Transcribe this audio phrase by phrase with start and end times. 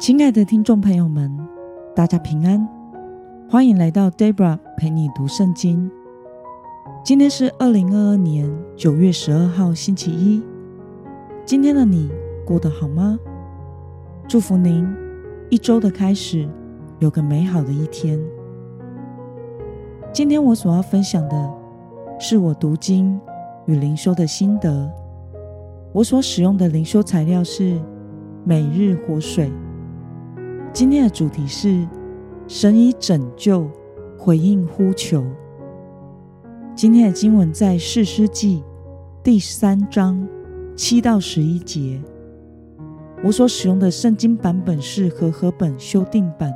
[0.00, 1.30] 亲爱的听众朋友们，
[1.94, 2.66] 大家平安，
[3.50, 5.90] 欢迎来到 Debra 陪你读圣经。
[7.04, 10.42] 今天是二零二二年九月十二号，星期一。
[11.44, 12.10] 今天的你
[12.46, 13.18] 过得好吗？
[14.26, 14.88] 祝福您
[15.50, 16.48] 一周的开始
[16.98, 18.18] 有个美好的一天。
[20.14, 21.54] 今天我所要分享的
[22.18, 23.20] 是我读经
[23.66, 24.90] 与灵修的心得。
[25.92, 27.78] 我所使用的灵修材料是
[28.44, 29.52] 每日活水。
[30.72, 31.86] 今天的主题是
[32.46, 33.68] 神以拯救
[34.16, 35.24] 回应呼求。
[36.76, 38.62] 今天的经文在士师记
[39.22, 40.26] 第三章
[40.76, 42.00] 七到十一节。
[43.24, 46.52] 我所使用的圣经版本是和合本修订版。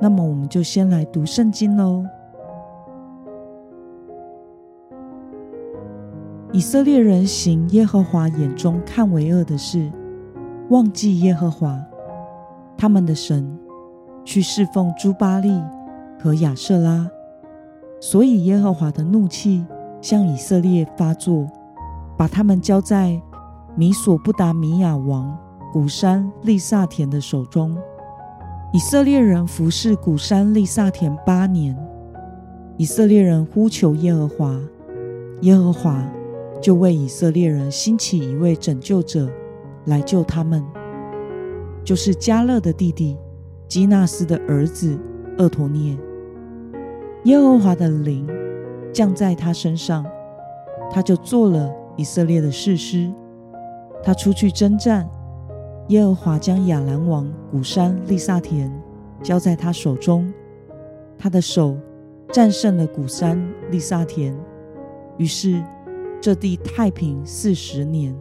[0.00, 2.04] 那么，我们就先来读圣经喽。
[6.52, 9.92] 以色列人行耶和华眼中看为恶的事，
[10.70, 11.78] 忘记耶和华。
[12.76, 13.58] 他们的神
[14.24, 15.60] 去侍奉朱巴利
[16.20, 17.08] 和亚瑟拉，
[18.00, 19.64] 所以耶和华的怒气
[20.00, 21.46] 向以色列发作，
[22.16, 23.20] 把他们交在
[23.74, 25.36] 米索不达米亚王
[25.72, 27.76] 古山利萨田的手中。
[28.72, 31.76] 以色列人服侍古山利萨田八年，
[32.76, 34.58] 以色列人呼求耶和华，
[35.42, 36.04] 耶和华
[36.60, 39.30] 就为以色列人兴起一位拯救者
[39.84, 40.64] 来救他们。
[41.84, 43.16] 就是加勒的弟弟
[43.68, 44.98] 基纳斯的儿子
[45.36, 45.96] 厄陀涅。
[47.24, 48.26] 耶和华的灵
[48.92, 50.04] 降在他身上，
[50.90, 53.12] 他就做了以色列的士师。
[54.02, 55.08] 他出去征战，
[55.88, 58.70] 耶和华将亚兰王古山利萨田
[59.22, 60.32] 交在他手中，
[61.18, 61.76] 他的手
[62.32, 64.34] 战胜了古山利萨田。
[65.18, 65.62] 于是
[66.20, 68.16] 这地太平四十年。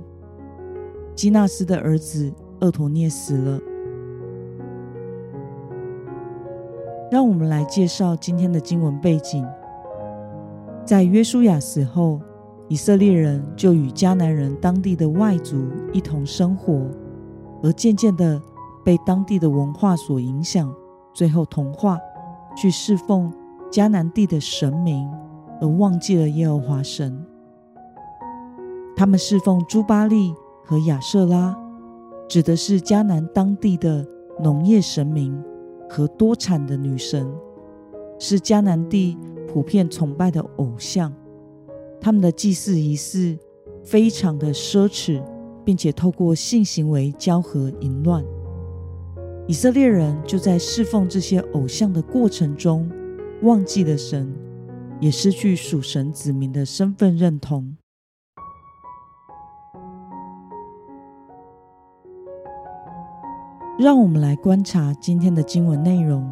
[1.15, 2.33] 基纳斯的儿子。
[2.63, 3.59] 厄陀涅死了。
[7.11, 9.45] 让我们来介绍今天的经文背景。
[10.85, 12.19] 在约书亚死后，
[12.69, 16.89] 以色列人就与迦南人当地的外族一同生活，
[17.61, 18.41] 而渐渐的
[18.83, 20.73] 被当地的文化所影响，
[21.13, 21.99] 最后同化，
[22.55, 23.31] 去侍奉
[23.69, 25.07] 迦南地的神明，
[25.61, 27.25] 而忘记了耶和华神。
[28.95, 30.33] 他们侍奉朱巴利
[30.65, 31.62] 和亚瑟拉。
[32.27, 34.05] 指的是迦南当地的
[34.41, 35.39] 农业神明
[35.89, 37.27] 和多产的女神，
[38.17, 39.17] 是迦南地
[39.47, 41.13] 普遍崇拜的偶像。
[42.01, 43.37] 他们的祭祀仪式
[43.83, 45.23] 非常的奢侈，
[45.63, 48.23] 并且透过性行为交合淫乱。
[49.47, 52.89] 以色列人就在侍奉这些偶像的过程中，
[53.41, 54.33] 忘记了神，
[54.99, 57.75] 也失去属神子民的身份认同。
[63.79, 66.23] 让我们来观察今天的经文内容。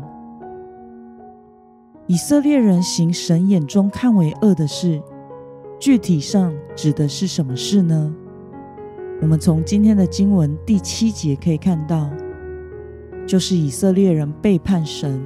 [2.05, 5.01] 以色列人行神眼中看为恶的事，
[5.79, 8.13] 具体上指的是什么事呢？
[9.21, 12.09] 我们从今天的经文第七节可以看到，
[13.25, 15.23] 就是以色列人背叛神，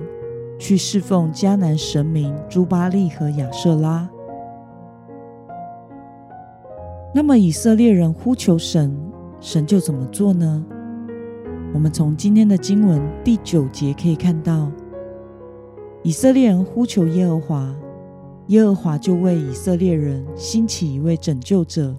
[0.58, 4.08] 去侍奉迦南神明朱巴利和亚瑟拉。
[7.14, 8.98] 那么以色列人呼求神，
[9.42, 10.66] 神就怎么做呢？
[11.76, 14.72] 我们从今天的经文第九节可以看到，
[16.04, 17.76] 以色列人呼求耶和华，
[18.48, 21.94] 耶和华就为以色列人兴起一位拯救者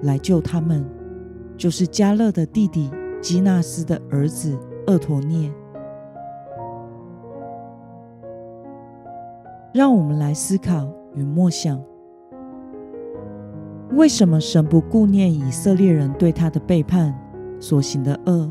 [0.00, 0.82] 来救他们，
[1.58, 2.90] 就是加勒的弟弟
[3.20, 5.52] 基纳斯的儿子厄陀涅。
[9.74, 11.78] 让我们来思考与默想：
[13.90, 17.14] 为什么神不顾念以色列人对他的背叛
[17.60, 18.50] 所行的恶？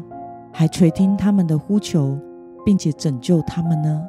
[0.60, 2.18] 还垂听他们的呼求，
[2.66, 4.02] 并且拯救他们呢？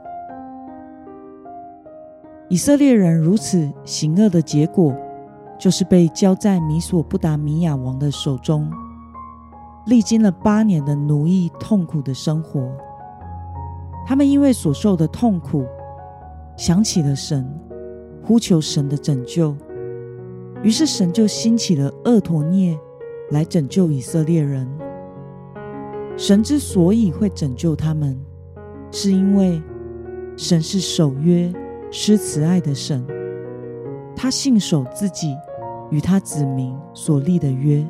[2.48, 4.96] 以色列人如此行恶的结果，
[5.58, 8.66] 就是被交在米索不达米亚王的手中，
[9.84, 12.66] 历经了八年的奴役痛苦的生活。
[14.06, 15.66] 他们因为所受的痛苦，
[16.56, 17.46] 想起了神，
[18.24, 19.54] 呼求神的拯救，
[20.62, 22.74] 于是神就兴起了厄陀涅
[23.32, 24.66] 来拯救以色列人。
[26.18, 28.18] 神之所以会拯救他们，
[28.90, 29.62] 是因为
[30.36, 31.50] 神是守约、
[31.92, 33.06] 施慈爱的神，
[34.16, 35.32] 他信守自己
[35.92, 37.86] 与他子民所立的约。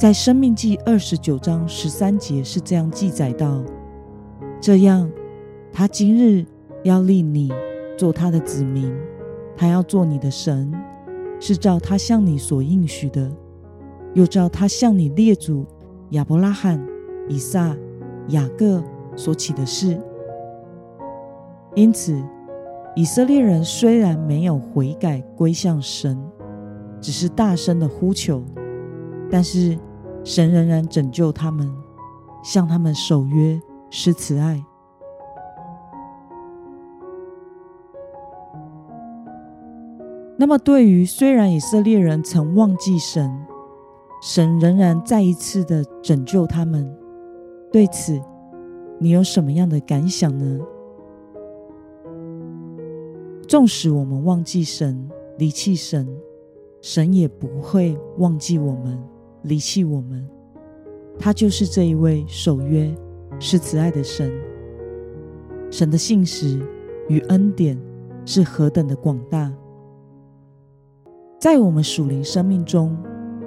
[0.00, 3.62] 在《生命记》二十九章十三节是这样记载到：
[4.60, 5.08] 这样，
[5.72, 6.44] 他今日
[6.82, 7.52] 要立你
[7.96, 8.92] 做他的子民，
[9.56, 10.72] 他要做你的神，
[11.38, 13.30] 是照他向你所应许的，
[14.14, 15.64] 又照他向你列祖。
[16.10, 16.84] 亚伯拉罕、
[17.28, 17.76] 以撒、
[18.28, 18.82] 雅各
[19.16, 20.00] 所起的事。
[21.74, 22.20] 因此，
[22.96, 26.18] 以色列人虽然没有悔改归向神，
[27.00, 28.42] 只是大声的呼求，
[29.30, 29.78] 但是
[30.24, 31.70] 神仍然拯救他们，
[32.42, 33.60] 向他们守约
[33.90, 34.64] 施慈爱。
[40.40, 43.44] 那么，对于虽然以色列人曾忘记神，
[44.20, 46.92] 神仍然再一次的拯救他们，
[47.72, 48.20] 对此
[48.98, 50.60] 你有什么样的感想呢？
[53.46, 56.06] 纵使我们忘记神、离弃神，
[56.82, 58.98] 神也不会忘记我们、
[59.42, 60.28] 离弃我们。
[61.18, 62.94] 他就是这一位守约、
[63.38, 64.30] 是慈爱的神。
[65.70, 66.60] 神的信实
[67.08, 67.80] 与恩典
[68.26, 69.52] 是何等的广大！
[71.38, 72.96] 在我们属灵生命中，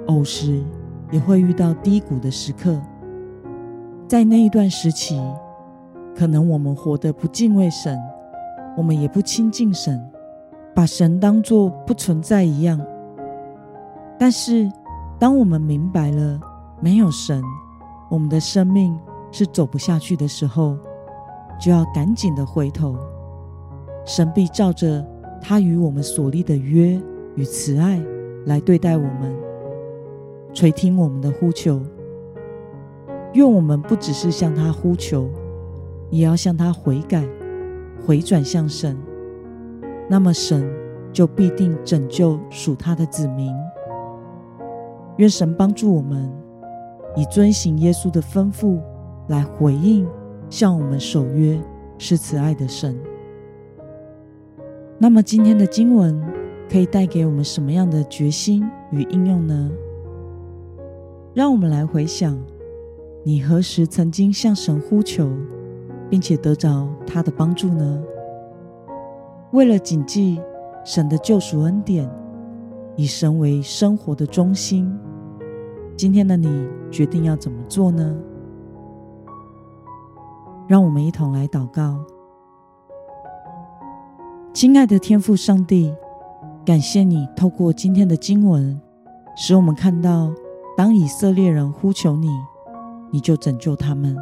[0.06, 0.62] 偶时
[1.10, 2.80] 也会遇到低谷的时刻。
[4.08, 5.20] 在那一段时期，
[6.14, 7.98] 可能我们活得不敬畏神，
[8.76, 10.00] 我们也不亲近神，
[10.74, 12.80] 把神当作不存在一样。
[14.18, 14.70] 但是，
[15.18, 16.40] 当我们明白了
[16.80, 17.42] 没有神，
[18.10, 18.98] 我们的生命
[19.30, 20.76] 是走不下去的时候，
[21.60, 22.96] 就要赶紧的回头，
[24.04, 25.06] 神必照着
[25.40, 27.00] 他与我们所立的约。
[27.34, 27.98] 与慈爱
[28.44, 29.34] 来对待我们，
[30.52, 31.80] 垂听我们的呼求。
[33.32, 35.30] 愿我们不只是向他呼求，
[36.10, 37.26] 也要向他悔改，
[38.04, 38.96] 回转向神。
[40.08, 40.68] 那么神
[41.12, 43.52] 就必定拯救属他的子民。
[45.16, 46.30] 愿神帮助我们，
[47.16, 48.80] 以遵行耶稣的吩咐
[49.28, 50.06] 来回应
[50.50, 51.58] 向我们守约
[51.98, 52.98] 是慈爱的神。
[54.98, 56.22] 那么今天的经文。
[56.70, 59.70] 可以带给我们什么样的决心与应用呢？
[61.34, 62.38] 让我们来回想，
[63.24, 65.30] 你何时曾经向神呼求，
[66.10, 68.02] 并且得着他的帮助呢？
[69.52, 70.38] 为了谨记
[70.84, 72.06] 神的救赎恩典，
[72.96, 74.94] 以神为生活的中心，
[75.96, 78.14] 今天的你决定要怎么做呢？
[80.68, 81.98] 让我们一同来祷告，
[84.52, 85.94] 亲爱的天父上帝。
[86.64, 88.80] 感谢你透过今天的经文，
[89.34, 90.30] 使我们看到，
[90.76, 92.28] 当以色列人呼求你，
[93.10, 94.14] 你就拯救他们；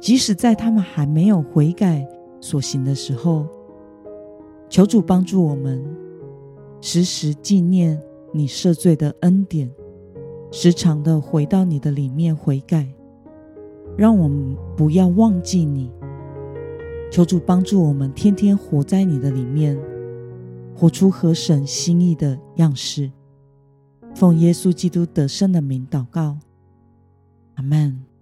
[0.00, 2.06] 即使在他们还没有悔改
[2.40, 3.46] 所行的时候，
[4.68, 5.84] 求主帮助我们
[6.80, 8.00] 时时纪念
[8.32, 9.70] 你赦罪的恩典，
[10.50, 12.86] 时常的回到你的里面悔改，
[13.96, 15.90] 让我们不要忘记你。
[17.10, 19.78] 求主帮助我们天天活在你的里面。
[20.76, 23.08] 活出合神心意的样式，
[24.14, 26.38] 奉耶稣基督得胜的名祷告，
[27.56, 28.13] 阿门。